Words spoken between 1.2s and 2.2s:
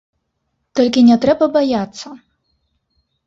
трэба баяцца.